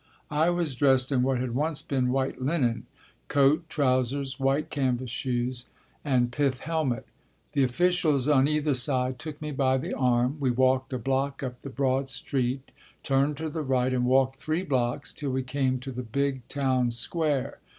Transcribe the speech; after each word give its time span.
I 0.31 0.49
was 0.49 0.73
dressed 0.73 1.11
in 1.11 1.21
what 1.21 1.37
had 1.37 1.53
once 1.53 1.83
been 1.83 2.09
white 2.09 2.41
linen. 2.41 2.87
Coat, 3.27 3.69
trousers, 3.69 4.39
white 4.39 4.71
canvas 4.71 5.11
shoes 5.11 5.67
and 6.03 6.31
pith 6.31 6.61
helmet. 6.61 7.05
The 7.51 7.61
officials 7.63 8.27
on 8.27 8.47
either 8.47 8.73
side 8.73 9.19
took 9.19 9.39
me 9.39 9.51
by 9.51 9.77
the 9.77 9.93
arm; 9.93 10.37
we 10.39 10.49
walked 10.49 10.91
a 10.91 10.97
block 10.97 11.43
up 11.43 11.61
the 11.61 11.69
broad 11.69 12.09
street, 12.09 12.71
turned 13.03 13.37
to 13.37 13.49
the 13.51 13.61
right 13.61 13.93
and 13.93 14.07
walked 14.07 14.37
three 14.39 14.63
blocks 14.63 15.13
till 15.13 15.29
we 15.29 15.43
came 15.43 15.77
to 15.81 15.91
the 15.91 16.01
big 16.01 16.47
town 16.47 16.89
square. 16.89 17.59